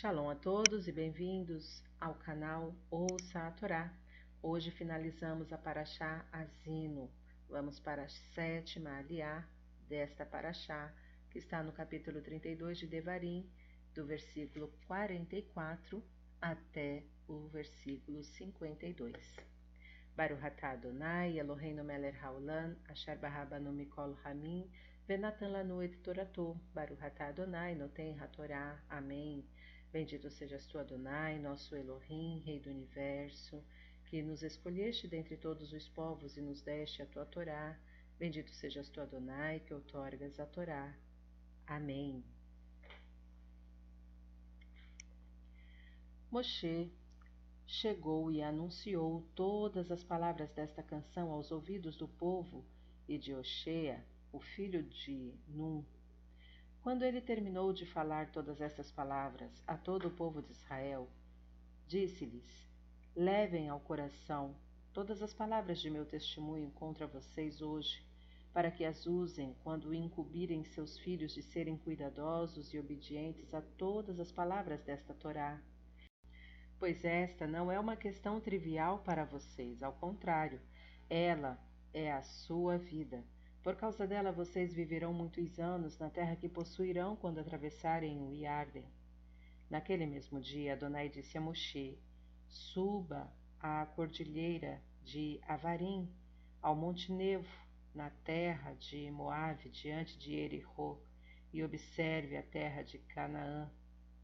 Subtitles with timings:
[0.00, 3.92] Shalom a todos e bem-vindos ao canal Ouça a Torá.
[4.42, 7.10] Hoje finalizamos a Paraxá Azino.
[7.50, 9.46] Vamos para a sétima aliá
[9.90, 10.90] desta Paraxá,
[11.28, 13.46] que está no capítulo 32 de Devarim,
[13.94, 16.02] do versículo 44
[16.40, 19.36] até o versículo 52.
[20.16, 24.66] Baruch atah Adonai, Eloheinu melech haolam, asher barabanu mikol hamim,
[25.06, 28.82] venatan lanu et torato, Baruch atah Adonai, noten hatorá.
[28.88, 29.44] Amém.
[29.92, 33.60] Bendito sejas tu, Adonai, nosso Elohim, Rei do Universo,
[34.06, 37.76] que nos escolheste dentre todos os povos e nos deste a tua Torá.
[38.16, 40.94] Bendito sejas tu, Adonai, que outorgas a Torá.
[41.66, 42.22] Amém.
[46.30, 46.92] Moshe
[47.66, 52.64] chegou e anunciou todas as palavras desta canção aos ouvidos do povo
[53.08, 55.84] e de Oshea, o filho de Num.
[56.82, 61.08] Quando ele terminou de falar todas estas palavras a todo o povo de Israel,
[61.86, 62.68] disse-lhes:
[63.14, 64.54] Levem ao coração
[64.92, 68.02] todas as palavras de meu testemunho contra vocês hoje,
[68.52, 74.18] para que as usem quando incumbirem seus filhos de serem cuidadosos e obedientes a todas
[74.18, 75.60] as palavras desta Torá
[76.80, 80.58] pois esta não é uma questão trivial para vocês, ao contrário,
[81.10, 81.58] ela
[81.92, 83.22] é a sua vida.
[83.62, 88.86] Por causa dela, vocês viverão muitos anos na terra que possuirão quando atravessarem o Iarden.
[89.68, 91.98] Naquele mesmo dia, Adonai disse a Moshe:
[92.48, 96.10] Suba à cordilheira de Avarim,
[96.62, 97.54] ao Monte Nevo,
[97.94, 100.98] na terra de Moabe, diante de Erihô,
[101.52, 103.70] e observe a terra de Canaã,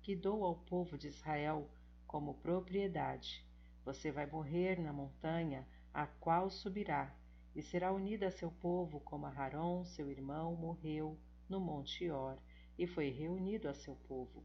[0.00, 1.68] que dou ao povo de Israel
[2.06, 3.44] como propriedade.
[3.84, 7.12] Você vai morrer na montanha a qual subirá,
[7.54, 12.36] e será unida a seu povo como Aharon, seu irmão, morreu no monte Or,
[12.78, 14.44] e foi reunido a seu povo.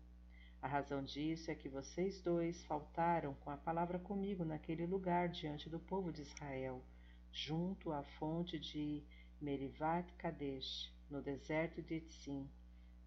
[0.61, 5.69] A razão disso é que vocês dois faltaram com a palavra comigo naquele lugar diante
[5.69, 6.83] do povo de Israel,
[7.31, 9.03] junto à fonte de
[9.41, 12.47] Merivat Kadesh, no deserto de Etzim.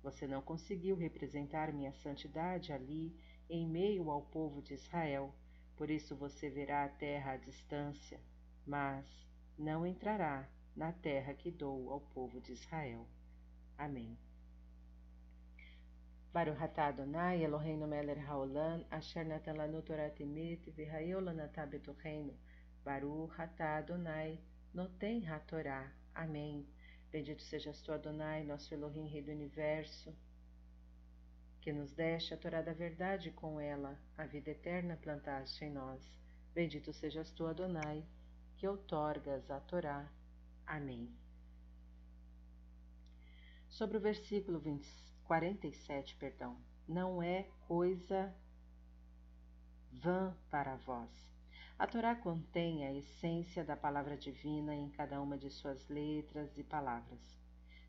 [0.02, 3.14] Você não conseguiu representar minha santidade ali
[3.48, 5.32] em meio ao povo de Israel.
[5.76, 8.18] Por isso você verá a terra à distância,
[8.66, 9.06] mas
[9.62, 13.06] não entrará na terra que dou ao povo de Israel.
[13.78, 14.18] Amém.
[16.32, 22.34] Baruch atah Adonai Eloheinu melech haolam asher natan lanu Torah emet v'hayeu lanatah betocheinu
[22.84, 24.40] Baruch atah Adonai
[24.74, 25.92] noten hatorá.
[26.12, 26.66] Amém.
[27.12, 30.12] Bendito sejas tu, Adonai, nosso Elohim, Rei do Universo,
[31.60, 36.02] que nos deste a Torá da verdade com ela a vida eterna plantaste em nós.
[36.54, 38.02] Bendito sejas tu, Adonai,
[38.62, 40.08] que outorgas a Torá.
[40.64, 41.12] Amém.
[43.68, 44.88] Sobre o versículo 20,
[45.24, 46.56] 47, perdão,
[46.86, 48.32] não é coisa
[49.90, 51.10] vã para vós.
[51.76, 56.62] A Torá contém a essência da palavra divina em cada uma de suas letras e
[56.62, 57.36] palavras.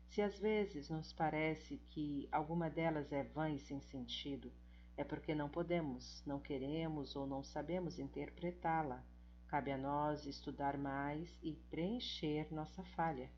[0.08, 4.52] Se às vezes nos parece que alguma delas é vã e sem sentido,
[4.96, 9.04] é porque não podemos, não queremos ou não sabemos interpretá-la.
[9.48, 13.30] Cabe a nós estudar mais e preencher nossa falha.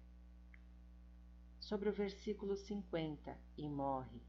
[1.61, 4.21] Sobre o versículo 50, e morre.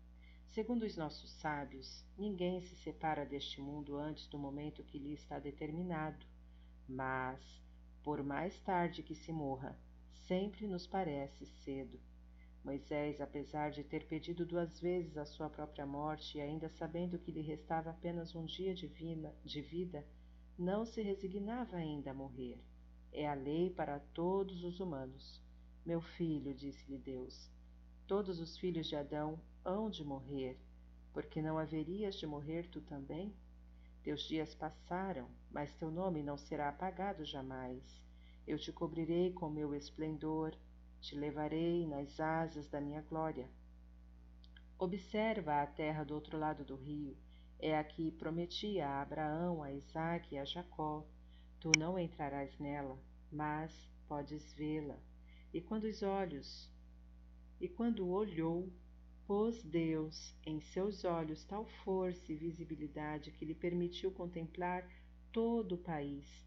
[0.49, 5.37] Segundo os nossos sábios, ninguém se separa deste mundo antes do momento que lhe está
[5.37, 6.25] determinado.
[6.87, 7.39] Mas,
[8.03, 9.77] por mais tarde que se morra,
[10.27, 11.99] sempre nos parece cedo.
[12.63, 17.31] Moisés, apesar de ter pedido duas vezes a sua própria morte e ainda sabendo que
[17.31, 20.05] lhe restava apenas um dia de vida,
[20.57, 22.59] não se resignava ainda a morrer.
[23.11, 25.39] É a lei para todos os humanos.
[25.85, 27.49] Meu filho, disse-lhe Deus,
[28.07, 30.59] todos os filhos de Adão hão de morrer,
[31.13, 33.35] porque não haverias de morrer tu também?
[34.03, 38.01] Teus dias passaram, mas teu nome não será apagado jamais.
[38.47, 40.55] Eu te cobrirei com meu esplendor,
[40.99, 43.47] te levarei nas asas da minha glória.
[44.79, 47.17] Observa a terra do outro lado do rio,
[47.59, 51.05] é a que prometi a Abraão, a Isaque e a Jacó.
[51.59, 52.97] Tu não entrarás nela,
[53.31, 53.71] mas
[54.07, 54.97] podes vê-la.
[55.53, 56.71] E quando os olhos,
[57.59, 58.71] e quando olhou,
[59.25, 64.87] pôs Deus em seus olhos tal força e visibilidade que lhe permitiu contemplar
[65.31, 66.45] todo o país.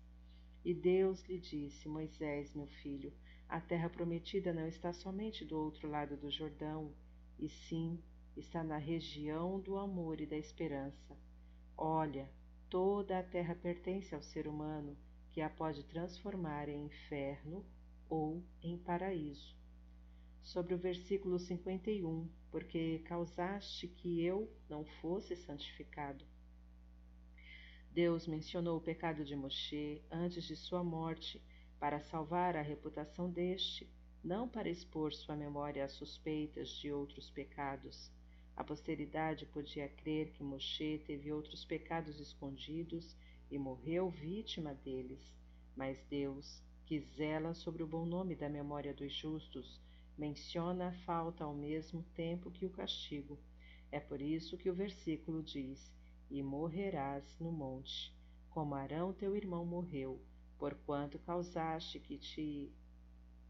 [0.65, 3.13] E Deus lhe disse: Moisés, meu filho,
[3.49, 6.95] a terra prometida não está somente do outro lado do Jordão,
[7.39, 7.99] e sim
[8.41, 11.17] está na região do amor e da esperança.
[11.77, 12.29] Olha,
[12.69, 14.97] toda a terra pertence ao ser humano,
[15.31, 17.65] que a pode transformar em inferno
[18.09, 19.57] ou em paraíso.
[20.43, 26.25] sobre o versículo 51, porque causaste que eu não fosse santificado.
[27.93, 31.41] Deus mencionou o pecado de Moshe antes de sua morte
[31.79, 33.89] para salvar a reputação deste,
[34.23, 38.11] não para expor sua memória às suspeitas de outros pecados.
[38.61, 43.17] A posteridade podia crer que Moshe teve outros pecados escondidos
[43.51, 45.19] e morreu vítima deles,
[45.75, 49.81] mas Deus, que zela sobre o bom nome da memória dos justos,
[50.15, 53.39] menciona a falta ao mesmo tempo que o castigo.
[53.91, 55.91] É por isso que o versículo diz:
[56.31, 58.15] E morrerás no monte,
[58.51, 60.21] como Arão teu irmão morreu,
[60.59, 62.71] porquanto causaste que te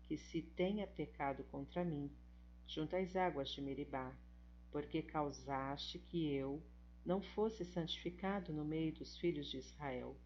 [0.05, 2.09] que se tenha pecado contra mim,
[2.69, 4.17] junto às águas de Meribá,
[4.71, 6.63] porque causaste que eu
[7.05, 10.17] não fosse santificado no meio dos filhos de Israel.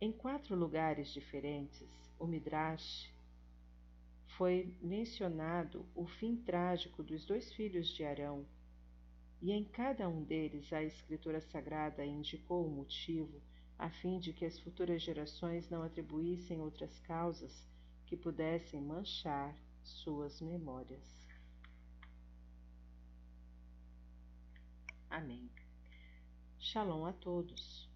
[0.00, 1.88] Em quatro lugares diferentes,
[2.18, 3.08] o Midrash
[4.36, 8.44] foi mencionado o fim trágico dos dois filhos de Arão,
[9.40, 13.40] e em cada um deles a Escritura Sagrada indicou o motivo
[13.78, 17.66] a fim de que as futuras gerações não atribuíssem outras causas
[18.06, 21.21] que pudessem manchar suas memórias.
[25.12, 25.50] Amém.
[26.58, 27.91] Shalom a todos.